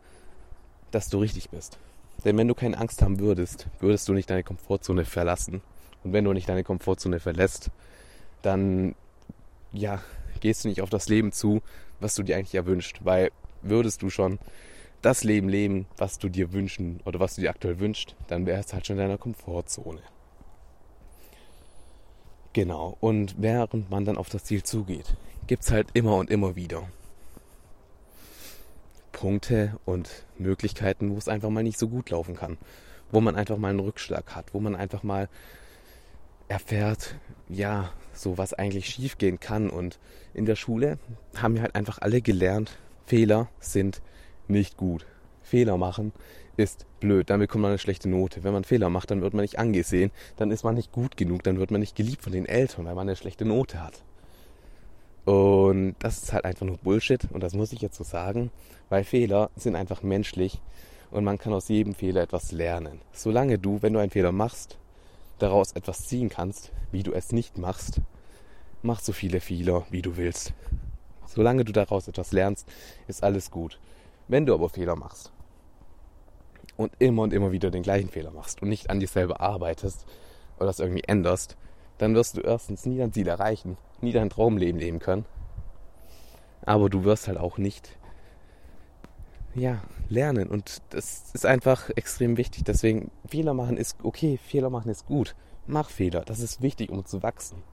[0.92, 1.80] dass du richtig bist.
[2.24, 5.62] Denn wenn du keine Angst haben würdest, würdest du nicht deine Komfortzone verlassen
[6.04, 7.72] Und wenn du nicht deine Komfortzone verlässt,
[8.44, 8.96] dann,
[9.72, 10.02] ja,
[10.40, 11.62] gehst du nicht auf das Leben zu,
[12.00, 13.00] was du dir eigentlich erwünscht.
[13.04, 13.32] Weil
[13.64, 14.40] würdest du schon
[15.02, 18.70] das Leben leben, was du dir wünschen oder was du dir aktuell wünschst, dann wärst
[18.70, 20.02] du halt schon in deiner Komfortzone.
[22.54, 22.98] Genau.
[23.00, 25.16] Und während man dann auf das Ziel zugeht,
[25.48, 26.84] gibt es halt immer und immer wieder
[29.12, 32.58] Punkte und Möglichkeiten, wo es einfach mal nicht so gut laufen kann.
[33.12, 35.30] Wo man einfach mal einen Rückschlag hat, wo man einfach mal
[36.48, 37.16] erfährt,
[37.48, 39.70] ja, so was eigentlich schiefgehen kann.
[39.70, 40.00] Und
[40.34, 40.98] in der Schule
[41.36, 44.02] haben wir halt einfach alle gelernt, Fehler sind
[44.48, 45.06] nicht gut.
[45.42, 46.12] Fehler machen
[46.58, 48.44] ist blöd, dann bekommt man eine schlechte Note.
[48.44, 51.44] Wenn man Fehler macht, dann wird man nicht angesehen, dann ist man nicht gut genug,
[51.44, 54.04] dann wird man nicht geliebt von den Eltern, weil man eine schlechte Note hat.
[55.26, 58.52] Und das ist halt einfach nur Bullshit und das muss ich jetzt so sagen,
[58.90, 60.60] weil Fehler sind einfach menschlich
[61.12, 63.02] und man kann aus jedem Fehler etwas lernen.
[63.14, 64.78] Solange du, wenn du einen Fehler machst,
[65.40, 68.02] daraus etwas ziehen kannst, wie du es nicht machst,
[68.82, 70.54] mach so viele Fehler, wie du willst.
[71.28, 72.68] Solange du daraus etwas lernst,
[73.08, 73.80] ist alles gut.
[74.32, 75.30] Wenn du aber Fehler machst
[76.78, 80.06] und immer und immer wieder den gleichen Fehler machst und nicht an dir selber arbeitest
[80.56, 81.58] oder das irgendwie änderst,
[81.98, 85.26] dann wirst du erstens nie dein Ziel erreichen, nie dein Traumleben leben können.
[86.62, 87.98] Aber du wirst halt auch nicht
[89.54, 90.48] ja, lernen.
[90.48, 92.64] Und das ist einfach extrem wichtig.
[92.64, 95.36] Deswegen, Fehler machen ist okay, Fehler machen ist gut.
[95.68, 97.64] Mach Fehler, das ist wichtig, um zu wachsen.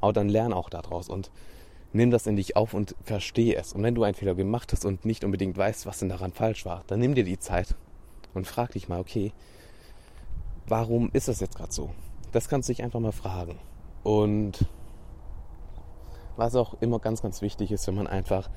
[0.00, 1.30] Aber dann lern auch daraus und
[1.94, 3.72] nimm das in dich auf und verstehe es.
[3.72, 6.66] Und wenn du einen Fehler gemacht hast und nicht unbedingt weißt, was denn daran falsch
[6.66, 7.76] war, dann nimm dir die Zeit
[8.34, 9.32] und frag dich mal, okay,
[10.66, 11.90] warum ist das jetzt gerade so?
[12.32, 13.58] Das kannst du dich einfach mal fragen.
[14.02, 14.66] Und
[16.36, 18.50] was auch immer ganz, ganz wichtig ist, wenn man einfach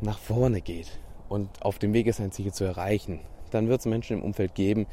[0.00, 3.86] nach vorne geht und auf dem Weg ist, sein Ziel zu erreichen, dann wird es
[3.86, 4.86] Menschen im Umfeld geben,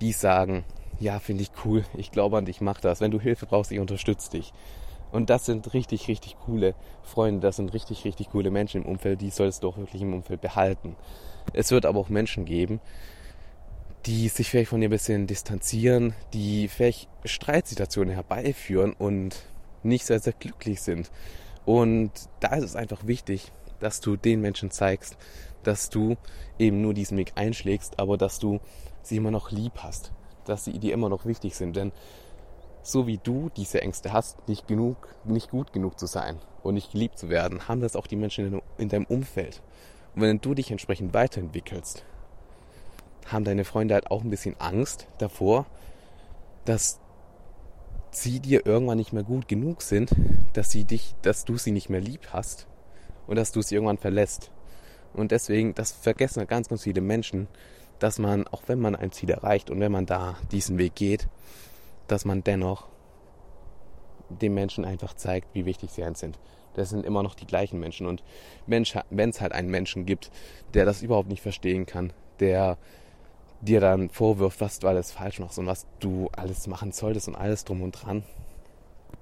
[0.00, 0.64] die sagen,
[0.98, 3.02] ja, finde ich cool, ich glaube an dich, mach das.
[3.02, 4.54] Wenn du Hilfe brauchst, ich unterstütze dich.
[5.12, 9.20] Und das sind richtig, richtig coole Freunde, das sind richtig, richtig coole Menschen im Umfeld,
[9.20, 10.96] die solltest du auch wirklich im Umfeld behalten.
[11.52, 12.80] Es wird aber auch Menschen geben,
[14.06, 19.44] die sich vielleicht von dir ein bisschen distanzieren, die vielleicht Streitsituationen herbeiführen und
[19.82, 21.10] nicht sehr, sehr glücklich sind.
[21.64, 25.16] Und da ist es einfach wichtig, dass du den Menschen zeigst,
[25.62, 26.16] dass du
[26.58, 28.60] eben nur diesen Weg einschlägst, aber dass du
[29.02, 30.12] sie immer noch lieb hast,
[30.44, 31.76] dass sie dir immer noch wichtig sind.
[31.76, 31.92] Denn
[32.82, 36.92] so wie du diese Ängste hast, nicht genug, nicht gut genug zu sein und nicht
[36.92, 39.62] geliebt zu werden, haben das auch die Menschen in deinem Umfeld.
[40.14, 42.04] Und wenn du dich entsprechend weiterentwickelst,
[43.26, 45.66] haben deine Freunde halt auch ein bisschen Angst davor,
[46.64, 46.98] dass
[48.10, 50.10] sie dir irgendwann nicht mehr gut genug sind,
[50.52, 52.66] dass sie dich, dass du sie nicht mehr lieb hast
[53.26, 54.50] und dass du sie irgendwann verlässt.
[55.12, 57.48] Und deswegen, das vergessen ganz, ganz viele Menschen,
[57.98, 61.28] dass man, auch wenn man ein Ziel erreicht und wenn man da diesen Weg geht,
[62.10, 62.88] dass man dennoch
[64.28, 66.38] den Menschen einfach zeigt, wie wichtig sie eins sind.
[66.74, 68.06] Das sind immer noch die gleichen Menschen.
[68.06, 68.22] Und
[68.66, 70.30] wenn es halt einen Menschen gibt,
[70.74, 72.78] der das überhaupt nicht verstehen kann, der
[73.60, 77.34] dir dann vorwirft, was du alles falsch machst und was du alles machen solltest und
[77.34, 78.22] alles drum und dran,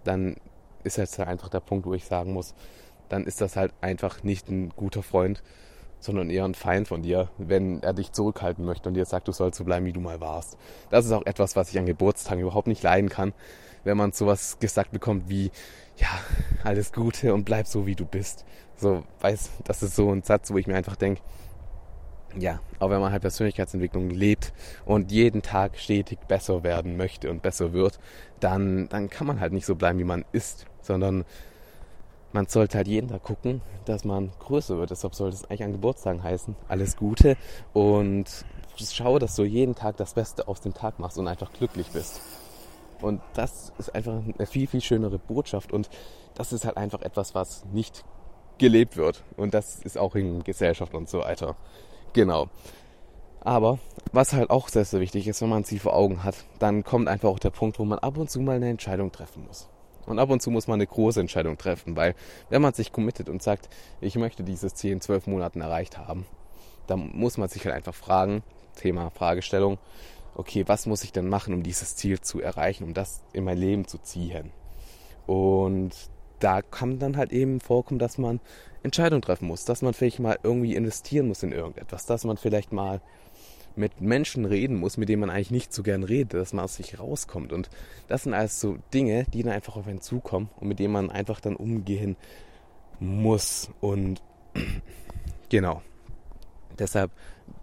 [0.04, 0.36] dann
[0.84, 2.54] ist jetzt halt einfach der Punkt, wo ich sagen muss,
[3.08, 5.42] dann ist das halt einfach nicht ein guter Freund,
[6.00, 9.32] sondern eher ein Feind von dir, wenn er dich zurückhalten möchte und dir sagt, du
[9.32, 10.56] sollst so bleiben, wie du mal warst.
[10.90, 13.32] Das ist auch etwas, was ich an Geburtstagen überhaupt nicht leiden kann,
[13.84, 15.50] wenn man sowas gesagt bekommt wie,
[15.96, 16.08] ja,
[16.64, 18.44] alles Gute und bleib so, wie du bist.
[18.76, 21.20] So, weiß, das ist so ein Satz, wo ich mir einfach denke,
[22.36, 24.52] ja, auch wenn man halt Persönlichkeitsentwicklung lebt
[24.84, 27.98] und jeden Tag stetig besser werden möchte und besser wird,
[28.40, 31.24] dann, dann kann man halt nicht so bleiben, wie man ist, sondern
[32.38, 34.92] man sollte halt jeden Tag gucken, dass man größer wird.
[34.92, 36.54] Deshalb sollte es eigentlich an Geburtstagen heißen.
[36.68, 37.36] Alles Gute
[37.72, 38.26] und
[38.78, 42.20] schaue, dass du jeden Tag das Beste aus dem Tag machst und einfach glücklich bist.
[43.02, 45.90] Und das ist einfach eine viel, viel schönere Botschaft und
[46.36, 48.04] das ist halt einfach etwas, was nicht
[48.58, 49.24] gelebt wird.
[49.36, 51.56] Und das ist auch in Gesellschaft und so weiter.
[52.12, 52.46] Genau.
[53.40, 53.80] Aber
[54.12, 57.08] was halt auch sehr, sehr wichtig ist, wenn man sie vor Augen hat, dann kommt
[57.08, 59.68] einfach auch der Punkt, wo man ab und zu mal eine Entscheidung treffen muss.
[60.08, 62.14] Und ab und zu muss man eine große Entscheidung treffen, weil
[62.48, 63.68] wenn man sich committet und sagt,
[64.00, 66.26] ich möchte dieses Ziel in zwölf Monaten erreicht haben,
[66.86, 68.42] dann muss man sich halt einfach fragen,
[68.76, 69.78] Thema Fragestellung,
[70.34, 73.58] okay, was muss ich denn machen, um dieses Ziel zu erreichen, um das in mein
[73.58, 74.52] Leben zu ziehen?
[75.26, 75.92] Und
[76.38, 78.40] da kann dann halt eben vorkommen, dass man
[78.82, 82.72] Entscheidungen treffen muss, dass man vielleicht mal irgendwie investieren muss in irgendetwas, dass man vielleicht
[82.72, 83.00] mal
[83.78, 86.76] mit Menschen reden muss, mit denen man eigentlich nicht so gern redet, dass man aus
[86.76, 87.52] sich rauskommt.
[87.52, 87.70] Und
[88.08, 91.10] das sind alles so Dinge, die dann einfach auf einen zukommen und mit denen man
[91.10, 92.16] einfach dann umgehen
[93.00, 93.70] muss.
[93.80, 94.22] Und
[95.48, 95.82] genau.
[96.78, 97.10] Deshalb,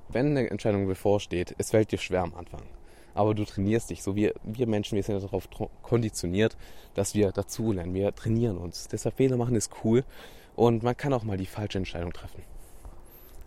[0.10, 2.62] wenn eine Entscheidung bevorsteht, es fällt dir schwer am Anfang.
[3.14, 4.04] aber du trainierst dich.
[4.04, 5.50] So wir, wir Menschen, wir sind darauf
[5.82, 6.58] konditioniert,
[6.94, 7.94] dass wir dazulernen.
[7.94, 8.88] Wir trainieren uns.
[8.88, 10.04] Deshalb Fehler machen ist cool
[10.56, 12.44] und man kann auch mal die falsche Entscheidung treffen.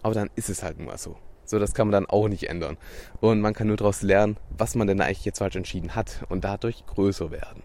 [0.02, 1.16] Aber dann ist es halt nur so.
[1.48, 2.76] So, das kann man dann auch nicht ändern.
[3.20, 6.44] Und man kann nur daraus lernen, was man denn eigentlich jetzt falsch entschieden hat und
[6.44, 7.62] dadurch größer werden.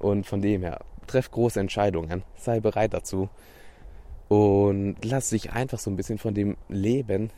[0.00, 3.28] Und von dem her, treff große Entscheidungen, sei bereit dazu
[4.28, 7.30] und lass dich einfach so ein bisschen von dem Leben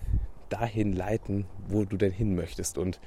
[0.49, 2.79] dahin leiten, wo du denn hin möchtest.
[2.79, 2.99] Und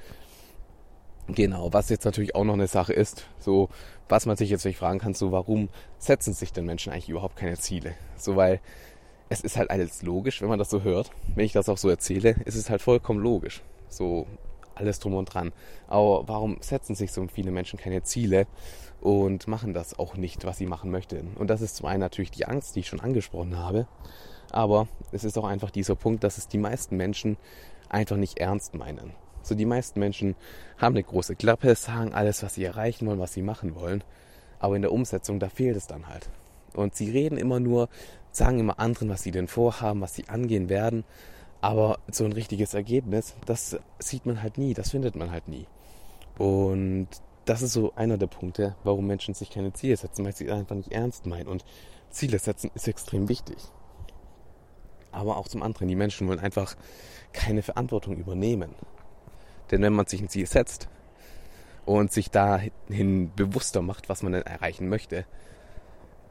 [1.26, 3.70] genau, was jetzt natürlich auch noch eine Sache ist, so
[4.08, 7.36] was man sich jetzt nicht fragen kann, so warum setzen sich denn Menschen eigentlich überhaupt
[7.36, 7.94] keine Ziele?
[8.16, 8.60] So weil
[9.28, 11.10] es ist halt alles logisch, wenn man das so hört.
[11.34, 13.62] Wenn ich das auch so erzähle, ist es halt vollkommen logisch.
[13.88, 14.26] So
[14.74, 15.52] alles drum und dran.
[15.88, 18.46] Aber warum setzen sich so viele Menschen keine Ziele
[19.00, 21.34] und machen das auch nicht, was sie machen möchten?
[21.36, 23.86] Und das ist zum einen natürlich die Angst, die ich schon angesprochen habe.
[24.50, 27.36] Aber es ist auch einfach dieser Punkt, dass es die meisten Menschen
[27.88, 29.12] einfach nicht ernst meinen.
[29.42, 30.34] So die meisten Menschen
[30.78, 34.02] haben eine große Klappe, sagen alles, was sie erreichen wollen, was sie machen wollen.
[34.58, 36.28] Aber in der Umsetzung, da fehlt es dann halt.
[36.74, 37.88] Und sie reden immer nur,
[38.36, 41.04] sagen immer anderen, was sie denn vorhaben, was sie angehen werden.
[41.60, 45.66] Aber so ein richtiges Ergebnis, das sieht man halt nie, das findet man halt nie.
[46.38, 47.08] Und
[47.46, 50.76] das ist so einer der Punkte, warum Menschen sich keine Ziele setzen, weil sie einfach
[50.76, 51.48] nicht ernst meinen.
[51.48, 51.64] Und
[52.10, 53.56] Ziele setzen ist extrem wichtig.
[55.12, 56.76] Aber auch zum anderen, die Menschen wollen einfach
[57.32, 58.74] keine Verantwortung übernehmen.
[59.70, 60.88] Denn wenn man sich ein Ziel setzt
[61.86, 65.24] und sich dahin bewusster macht, was man denn erreichen möchte,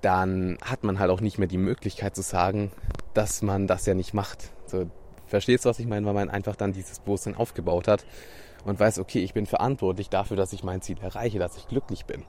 [0.02, 2.72] dann hat man halt auch nicht mehr die Möglichkeit zu sagen,
[3.14, 4.52] dass man das ja nicht macht.
[4.68, 4.86] So,
[5.28, 6.06] verstehst du, was ich meine?
[6.06, 8.06] Weil man einfach dann dieses Bewusstsein aufgebaut hat
[8.66, 12.06] und weiß, okay, ich bin verantwortlich dafür, dass ich mein Ziel erreiche, dass ich glücklich
[12.06, 12.24] bin.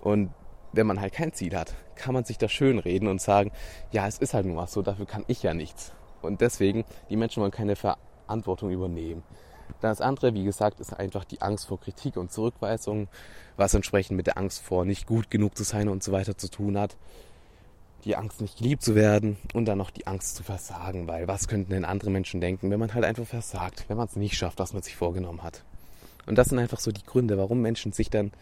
[0.00, 0.30] Und
[0.72, 3.52] wenn man halt kein Ziel hat, kann man sich das schön reden und sagen,
[3.92, 5.92] ja, es ist halt nur was so, dafür kann ich ja nichts.
[6.22, 9.22] Und deswegen, die Menschen wollen keine Verantwortung übernehmen.
[9.80, 13.08] Das andere, wie gesagt, ist einfach die Angst vor Kritik und Zurückweisung,
[13.56, 16.48] was entsprechend mit der Angst vor nicht gut genug zu sein und so weiter zu
[16.48, 16.96] tun hat.
[18.04, 21.48] Die Angst, nicht geliebt zu werden und dann noch die Angst zu versagen, weil was
[21.48, 24.58] könnten denn andere Menschen denken, wenn man halt einfach versagt, wenn man es nicht schafft,
[24.58, 25.64] was man sich vorgenommen hat.
[26.26, 28.32] Und das sind einfach so die Gründe, warum Menschen sich dann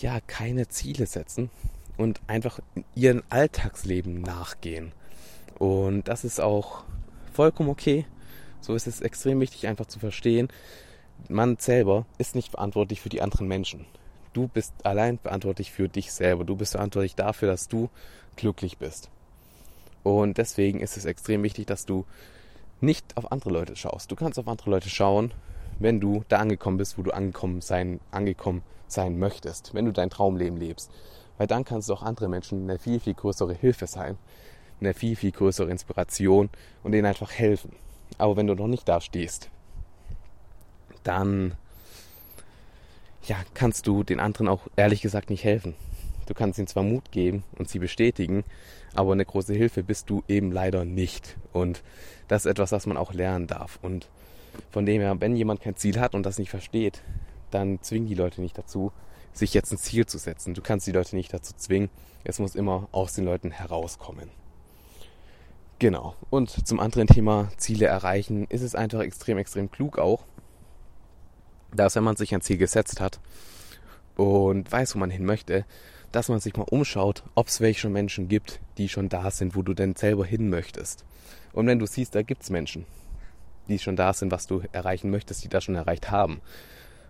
[0.00, 1.50] ja keine Ziele setzen
[1.96, 2.60] und einfach
[2.94, 4.92] ihren Alltagsleben nachgehen.
[5.58, 6.84] Und das ist auch
[7.32, 8.06] vollkommen okay.
[8.62, 10.48] So ist es extrem wichtig, einfach zu verstehen,
[11.28, 13.86] man selber ist nicht verantwortlich für die anderen Menschen.
[14.32, 16.44] Du bist allein verantwortlich für dich selber.
[16.44, 17.90] Du bist verantwortlich dafür, dass du
[18.36, 19.10] glücklich bist.
[20.04, 22.06] Und deswegen ist es extrem wichtig, dass du
[22.80, 24.10] nicht auf andere Leute schaust.
[24.10, 25.34] Du kannst auf andere Leute schauen,
[25.78, 30.10] wenn du da angekommen bist, wo du angekommen sein, angekommen sein möchtest, wenn du dein
[30.10, 30.90] Traumleben lebst.
[31.36, 34.18] Weil dann kannst du auch andere Menschen eine viel, viel größere Hilfe sein,
[34.80, 36.50] eine viel, viel größere Inspiration
[36.82, 37.72] und ihnen einfach helfen.
[38.22, 39.50] Aber wenn du noch nicht da stehst,
[41.02, 41.56] dann
[43.24, 45.74] ja, kannst du den anderen auch ehrlich gesagt nicht helfen.
[46.26, 48.44] Du kannst ihnen zwar Mut geben und sie bestätigen,
[48.94, 51.36] aber eine große Hilfe bist du eben leider nicht.
[51.52, 51.82] Und
[52.28, 53.80] das ist etwas, was man auch lernen darf.
[53.82, 54.08] Und
[54.70, 57.02] von dem her, wenn jemand kein Ziel hat und das nicht versteht,
[57.50, 58.92] dann zwingen die Leute nicht dazu,
[59.32, 60.54] sich jetzt ein Ziel zu setzen.
[60.54, 61.90] Du kannst die Leute nicht dazu zwingen.
[62.22, 64.30] Es muss immer aus den Leuten herauskommen.
[65.82, 66.14] Genau.
[66.30, 70.22] Und zum anderen Thema Ziele erreichen ist es einfach extrem, extrem klug auch,
[71.74, 73.18] dass wenn man sich ein Ziel gesetzt hat
[74.14, 75.64] und weiß, wo man hin möchte,
[76.12, 79.62] dass man sich mal umschaut, ob es welche Menschen gibt, die schon da sind, wo
[79.62, 81.04] du denn selber hin möchtest.
[81.52, 82.86] Und wenn du siehst, da gibt es Menschen,
[83.66, 86.42] die schon da sind, was du erreichen möchtest, die das schon erreicht haben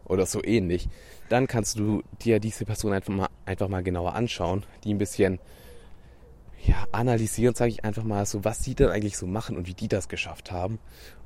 [0.06, 0.88] oder so ähnlich,
[1.28, 5.40] dann kannst du dir diese Person einfach mal, einfach mal genauer anschauen, die ein bisschen
[6.64, 9.74] ja, analysieren, sage ich einfach mal so, was die denn eigentlich so machen und wie
[9.74, 10.78] die das geschafft haben.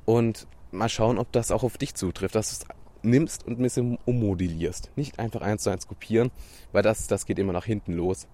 [0.05, 3.63] Und mal schauen, ob das auch auf dich zutrifft, dass du es nimmst und ein
[3.63, 4.91] bisschen ummodellierst.
[4.95, 6.31] Nicht einfach eins zu eins kopieren,
[6.71, 8.27] weil das, das geht immer nach hinten los.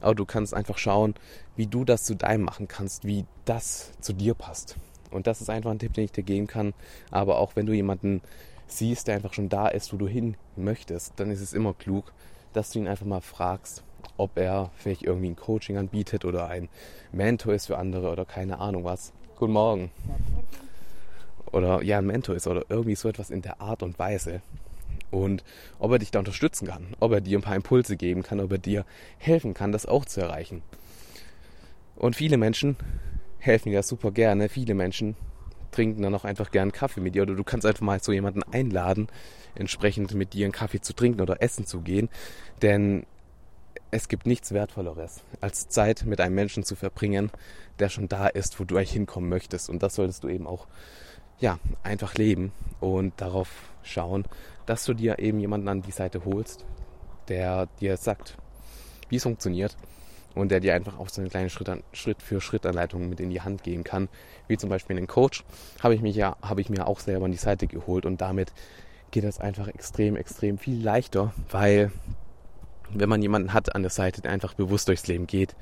[0.00, 1.14] Aber du kannst einfach schauen,
[1.56, 4.76] wie du das zu deinem machen kannst, wie das zu dir passt.
[5.10, 6.72] Und das ist einfach ein Tipp, den ich dir geben kann.
[7.10, 8.22] Aber auch wenn du jemanden
[8.66, 12.12] siehst, der einfach schon da ist, wo du hin möchtest, dann ist es immer klug,
[12.52, 13.82] dass du ihn einfach mal fragst,
[14.16, 16.68] ob er vielleicht irgendwie ein Coaching anbietet oder ein
[17.12, 19.12] Mentor ist für andere oder keine Ahnung was.
[19.36, 19.90] Guten Morgen.
[21.52, 24.42] Oder ja, ein Mentor ist oder irgendwie so etwas in der Art und Weise.
[25.10, 25.44] Und
[25.78, 28.52] ob er dich da unterstützen kann, ob er dir ein paar Impulse geben kann, ob
[28.52, 28.84] er dir
[29.18, 30.62] helfen kann, das auch zu erreichen.
[31.96, 32.76] Und viele Menschen
[33.38, 34.48] helfen dir super gerne.
[34.48, 35.16] Viele Menschen
[35.70, 38.42] trinken dann auch einfach gern Kaffee mit dir oder du kannst einfach mal so jemanden
[38.42, 39.08] einladen,
[39.54, 42.08] entsprechend mit dir einen Kaffee zu trinken oder essen zu gehen.
[42.62, 43.06] Denn
[43.90, 47.30] es gibt nichts Wertvolleres, als Zeit mit einem Menschen zu verbringen,
[47.78, 49.70] der schon da ist, wo du eigentlich hinkommen möchtest.
[49.70, 50.66] Und das solltest du eben auch,
[51.38, 53.48] ja, einfach leben und darauf
[53.82, 54.24] schauen,
[54.66, 56.64] dass du dir eben jemanden an die Seite holst,
[57.28, 58.36] der dir sagt,
[59.08, 59.76] wie es funktioniert
[60.34, 63.30] und der dir einfach auch so eine kleine Schritt, Schritt für Schritt Anleitung mit in
[63.30, 64.08] die Hand geben kann.
[64.46, 65.44] Wie zum Beispiel einen Coach
[65.82, 68.52] habe ich mich ja, habe ich mir auch selber an die Seite geholt und damit
[69.10, 71.90] geht es einfach extrem, extrem viel leichter, weil
[72.92, 75.54] wenn man jemanden hat an der Seite, der einfach bewusst durchs Leben geht,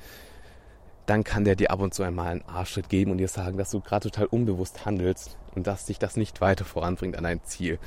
[1.07, 3.70] dann kann der dir ab und zu einmal einen Arschschritt geben und dir sagen, dass
[3.70, 7.79] du gerade total unbewusst handelst und dass dich das nicht weiter voranbringt an dein Ziel.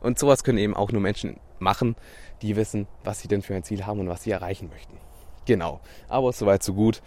[0.00, 1.96] Und sowas können eben auch nur Menschen machen,
[2.42, 4.98] die wissen, was sie denn für ein Ziel haben und was sie erreichen möchten.
[5.46, 5.80] Genau.
[6.08, 7.02] Aber soweit so gut.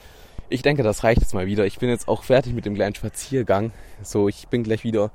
[0.49, 1.65] Ich denke, das reicht jetzt mal wieder.
[1.65, 3.71] Ich bin jetzt auch fertig mit dem kleinen Spaziergang.
[4.03, 5.11] So, ich bin gleich wieder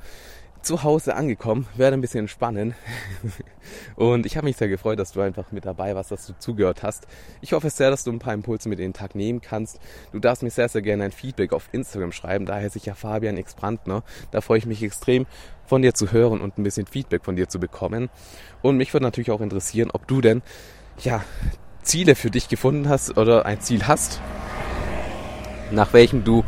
[0.67, 2.75] zu Hause angekommen, werde ein bisschen entspannen.
[3.97, 6.83] Und ich habe mich sehr gefreut, dass du einfach mit dabei warst, dass du zugehört
[6.83, 7.07] hast.
[7.41, 9.79] Ich hoffe sehr, dass du ein paar Impulse mit in den Tag nehmen kannst.
[10.13, 12.47] Du darfst mir sehr, sehr gerne ein Feedback auf Instagram schreiben.
[12.47, 14.03] Da heiße ich ja Fabian X Brandner.
[14.33, 15.27] Da freue ich mich extrem,
[15.67, 18.11] von dir zu hören und ein bisschen Feedback von dir zu bekommen.
[18.61, 20.43] Und mich würde natürlich auch interessieren, ob du denn,
[20.99, 21.25] ja,
[21.83, 24.21] Ziele für dich gefunden hast oder ein Ziel hast,
[25.71, 26.45] nach welchem du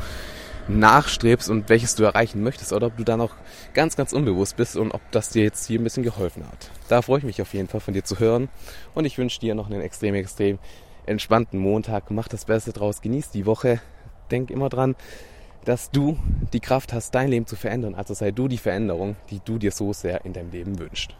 [0.68, 3.34] nachstrebst und welches du erreichen möchtest oder ob du da noch
[3.74, 6.70] ganz, ganz unbewusst bist und ob das dir jetzt hier ein bisschen geholfen hat.
[6.88, 8.48] Da freue ich mich auf jeden Fall von dir zu hören
[8.94, 10.58] und ich wünsche dir noch einen extrem, extrem
[11.06, 12.10] entspannten Montag.
[12.10, 13.80] Mach das Beste draus, genieß die Woche.
[14.30, 14.94] Denk immer dran,
[15.64, 16.18] dass du
[16.52, 17.94] die Kraft hast, dein Leben zu verändern.
[17.94, 21.14] Also sei du die Veränderung, die du dir so sehr in deinem Leben wünschst.